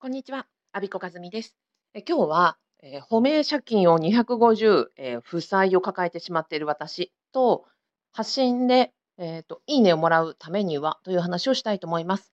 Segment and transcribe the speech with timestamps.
[0.00, 1.56] こんにちは、アビコカズミです。
[1.92, 7.64] え今日は、えー、保命借金を250、えー、負債を抱えてしまっている私と、
[8.12, 12.32] 発信で、えーと、いいねをもらうためにはという話をしたいと思います。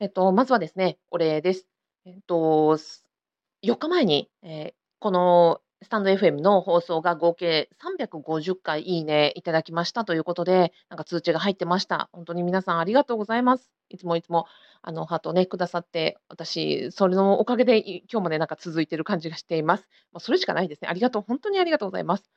[0.00, 1.66] えっ、と、まずはですね、お礼です。
[2.06, 2.78] えっ、と、
[3.62, 12.08] 4日前に、えこのスタンド FM の放送が合計350回いいねいただきましたということで、なんか通知が入ってました。
[12.12, 13.70] 本当に皆さんありがとうございます。
[13.88, 14.46] いつもいつも、
[14.82, 17.78] あの、ハートをね、くださって、私、それのおかげで
[18.10, 19.88] 今日までなんか続いてる感じがしています。
[20.12, 20.88] まあ、それしかないですね。
[20.88, 21.22] ありがとう。
[21.26, 22.30] 本当にありがとうございます。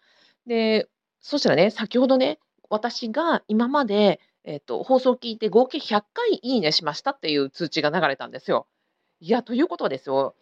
[0.45, 0.87] で、
[1.19, 8.67] そしたらね、先ほどね、私が今まで、えっ、と、放送を聞いて合計100回いいねしましたっていう通知が流れたんですよ。
[9.19, 10.35] いや、ということはですよ、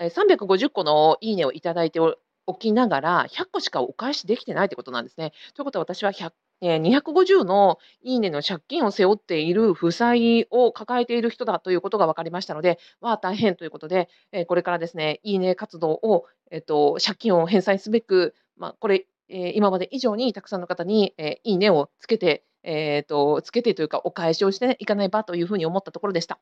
[0.00, 2.16] 350個のいいねをいただいてお
[2.54, 5.32] きながら、100個しかお返しできてないってことなんですね。
[5.54, 26.40] ということは私は100えー、250のいいねの借金を背負っている負債を抱えている人だということが分かりましたので、わあ、大変ということで、えー、これからですね、いいね活動を、え、ー、と、借金を返済すべく、まあ、これ、えー、今まで以上にたくさんの方に、え、いいねをつけて、えっ、と、つけてというか、お返しをしていかないばというふうに思ったところでした。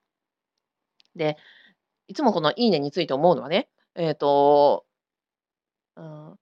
[1.17, 1.37] で、
[2.09, 4.87] いつもこのいいねについて思うのはね、えっ、と、
[5.97, 6.39] うん、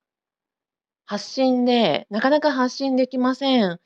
[1.13, 3.79] 発信で、なかなか発信できません。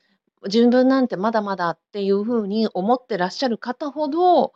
[0.45, 4.53] 自分なんてまだまだっていうふうに思ってらっしゃる方ほど、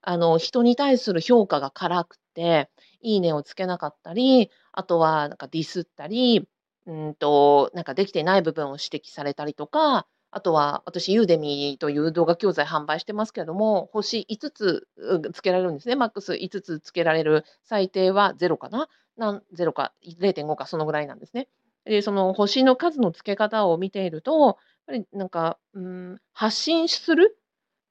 [0.00, 2.70] あの、人に対する評価が辛くて、
[3.02, 6.48] いいねをつけなかったり、あとはなんかディスったり、
[6.86, 14.88] うんと、なんかできてない部分を指摘されたりとか、あとは私、ユーデミーという動画教材販売してますけれども、星5つ
[15.34, 15.94] つけられるんですね。
[15.94, 17.44] マックス5つつけられる。
[17.64, 21.48] 最低は0かななん0か0.5かそのぐらいなんですね。
[21.84, 27.38] で、その星の数の付け方を見ていると、やっぱりなんか、うん、発信する、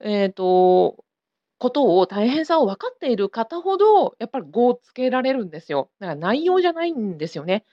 [0.01, 1.03] えっと、
[1.59, 5.91] ことを大変さを分かっている方ほど、やっぱり5をつけられるんですよ。
[5.99, 7.65] だから内容じゃないんですよね。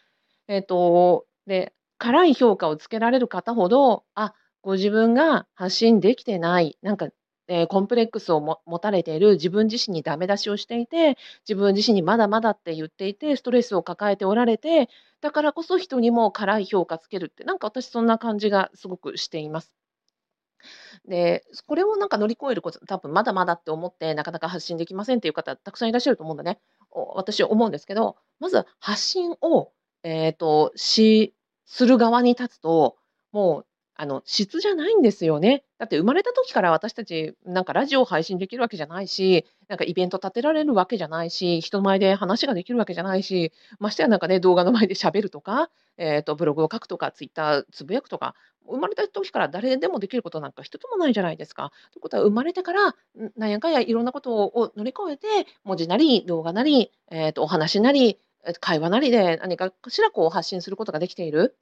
[0.48, 7.08] えっと、で、辛い評価をつけられる方ほど、あ、ご自分が発信できてない、なんか
[7.52, 11.18] えー、コンプレックスを持たれている自分自身にダメ出しをしていて、
[11.48, 14.88] 自分自身にまだまだって言っていて、ストレスを抱えておられて、
[15.20, 19.74] だからこそ人にも辛い評価つけるって、なんか私そんな感じがすごくしています。
[21.08, 26.60] で、これをなんか乗り越えること、多分まだまだって思ってなかなか発信できませんっていう方たくさんいらっしゃると思うんだね。
[26.92, 29.72] 私思うんですけど、まず発信を、
[30.04, 31.34] えっ、ー、と、し、
[31.66, 32.96] する側に立つと、
[33.32, 33.66] もう
[34.00, 35.62] あの、質じゃないんですよね。
[35.76, 45.68] だって生まれた時から私たち、なんかラジオ配信できるわけじゃないし、なんかイベント立てられるわけじゃないし、人前で話ができるわけじゃないし、ましてやなんかね、動画の前で喋るとか、
[45.98, 48.34] えっと、ブログを書くとか、ツイッターつぶやくとか、
[48.66, 51.70] 生まれた時から誰でもできることなんか一つもないじゃないですか。
[51.92, 52.96] ということは生まれてから、
[53.36, 58.18] なんやかんやいろんなことを乗り越えて、文字なり、動画なり、えっと、お話なり、
[58.60, 61.58] 会話なりで何かしらこう発信することができている。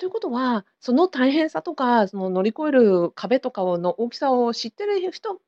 [0.00, 5.38] ということは、その大変さとか、その乗り越える壁とかをの大きさを知ってる人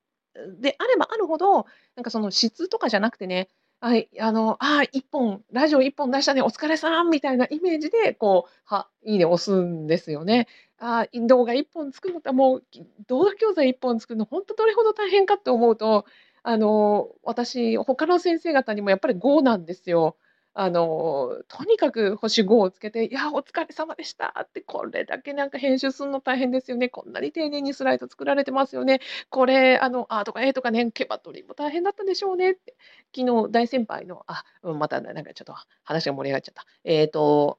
[0.61, 1.65] であればあるほど、
[1.97, 3.49] なんかその質とかじゃなくてね、
[3.81, 10.47] はい、あの、ああ、1本、ラジオ1本出したね、お疲れさんみたいなイメージで、こう、はいいね押すんですよね。
[10.79, 12.65] ああ、動画1本作るのって、もう
[13.09, 16.05] 動画教材1本作るの、本当どれほど大変かって思うと、
[16.43, 20.17] あの、私、他の先生方にもやっぱり5なんですよ。
[20.55, 26.91] あの、とにかく星5をつけて、いや、お疲れ様でしたって、これだけなんか編集するの大変ですよね。
[26.91, 29.01] こんなに丁寧にスライド作られてますよね。
[29.31, 32.77] これ、あの、あとか A とかね、ケバ取りも大変だったんでしょうねって。
[33.17, 35.55] 昨日大先輩の、あ、またなんかちょっと
[35.85, 36.67] 話が盛り上がっちゃった。
[36.85, 37.59] えっ、ー、と、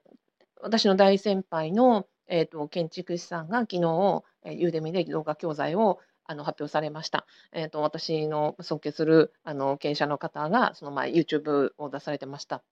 [0.61, 7.25] 私の大先輩の、えっ、ー、と、建築士さんが昨日、ユーデミで動画教材をあの発表されました。
[7.51, 12.63] えっ、ー、と私の尊敬するあの経営者の方がその前 YouTube を出されてました。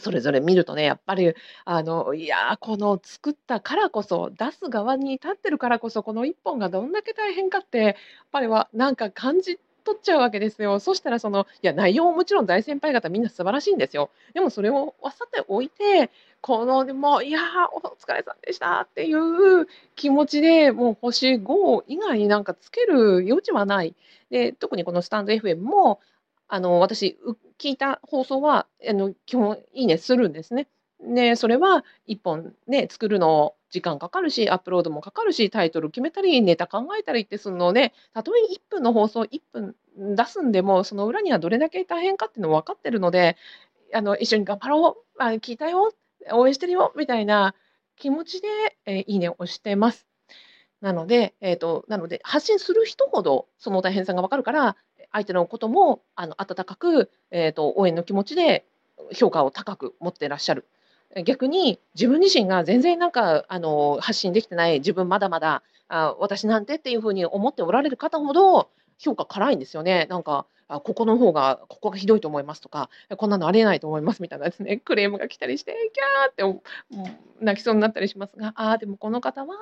[0.00, 1.34] それぞれ見るとね、やっぱり、
[1.64, 7.94] あの、いや、この作ったからこそ、出す側に立ってるからこそ、この1本がどんだけ大変かって、やっ
[8.32, 10.78] ぱりはなんか感じ取っちゃうわけですよ。
[10.78, 14.10] そしたらその、いや、内容ももちろん大先輩方みんな素晴らしいんですよ。
[14.34, 16.10] でもそれをわさておいて、
[16.40, 17.40] こので、も、いや、
[17.72, 19.66] お疲れさんでしたっていう
[19.96, 23.94] 気持ちで、もう星5以外になんかつける余地はない。
[24.30, 26.00] で、特にこのスタンド FM も、
[26.52, 27.16] あの、私、
[27.58, 30.68] 聞いた放送は、あの、基本いいねするんですね。
[31.00, 39.76] で、それは1本ね、作るの時間かかるし、アップロードもかかるし、タイトル決めたり、ネタ考えたりってするので、たとえ1分の放送1分
[40.16, 43.36] 出すんでも、その裏にはどれだけ大変かっていうの分かってるので、
[43.94, 45.92] あの、一緒に頑張ろう、あ、聞いたよ、
[46.32, 47.54] 応援してるよ、みたいな
[47.94, 48.48] 気持ちで、
[48.86, 50.06] えー、いいねを押してます。
[50.80, 54.76] なので、えっ、ー、と、なので、発信する人ほどその大変さが分かるから、
[55.12, 58.64] 相手のこともあの温かく、えーと、応援の気持ちで
[59.12, 60.66] 評価を高く持ってらっしゃる。
[61.24, 70.06] 逆に自分自身が全然なんかあの発信できてない自分まだまだあ私なんてっていうふうに思っておられる方ほど評価辛いんですよね。
[70.08, 76.62] なんかあここの方がここがひどいと思いますとかこんなのありえないと思いますみたいなですね クレームが来たりしてキャーって
[77.40, 79.56] 泣きそうになったりしますがああでもこの方は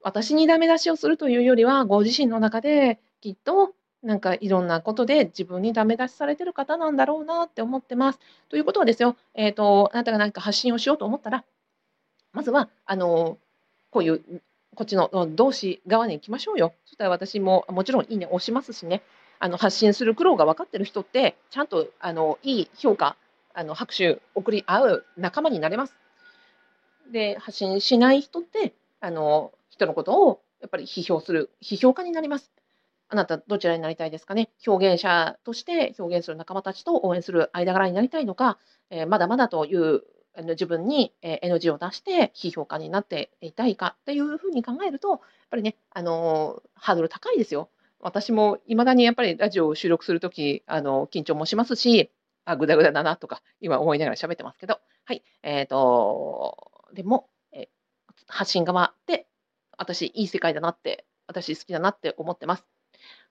[0.00, 3.72] 私にダメ出しをするというよりはご自身の中できっと
[4.02, 8.20] なんかいろんなことで自分にダメ出しされてる方なんだろうなって思ってます。
[8.48, 11.44] ということはですよ、えーと、あなたが何か発信をしようと思ったら
[12.32, 13.38] まずはあの
[13.90, 14.22] こういう
[14.74, 16.74] こっちの同志側に行きましょうよ。
[16.84, 19.02] そしたら私ももちろんいいね押しますしね
[19.40, 23.16] あの発信する苦労が分かってる人ってちゃんとあのいい評価
[23.54, 25.94] あの拍手送り合う仲間になれます。
[27.10, 32.50] で発信しない人ってあの人のことをやっぱり批評する、批評家になります。
[33.10, 34.50] あなたどちらになりたいですかね？
[34.66, 38.58] 表現者として表現する仲間たちと応援する間柄になりたいのか、
[38.90, 40.02] えー、まだまだという
[40.46, 43.96] 自分に、NG を出して批評家になっていたいか？
[44.00, 45.20] っていうふうに考えると、やっ
[45.50, 47.70] ぱりね、あの、ハードル高いですよ。
[48.00, 52.10] 私もいまだにやっぱりラジオを収録するとき、あの緊張もしますし、
[52.44, 56.56] あ、ぐだぐだだなとか、今思いながら喋ってますけど、はい、えっ、ー、と、
[56.94, 57.68] でも、え
[58.26, 59.26] 発信側で
[59.76, 62.64] 私、いい世界だなって、私好きだなって思ってます。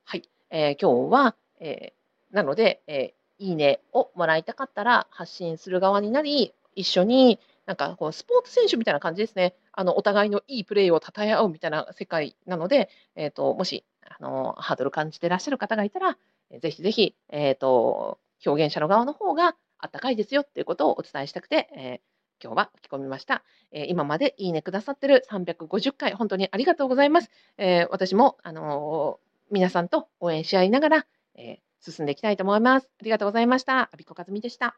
[0.10, 0.24] はい。
[0.52, 9.54] えー、今日は、えー、なので、えー、いいねをもらいたかったら発信する側になり、一緒になんかこうスポーツ選手みたいな感じですね。
[9.74, 12.88] あのお互いのいいプレーを称え合うみたいな世界なので、
[13.18, 16.18] えーと、もしあのハードル感じてらっしゃる方がいたら、
[16.62, 23.44] ぜひぜひ、えーと、表現者の側の方があったかいですよっていうことをお伝えしたくて、えー今日は書き込みました。
[23.72, 27.32] えー、今までいいねくださってる350回、本当にありがとうございます。
[27.58, 32.90] えー、私も、あのー、皆さんと応援し合いながら、え進んでいきたいと思います。
[33.00, 33.90] ありがとうございました。
[33.94, 34.78] アビコカズミでした。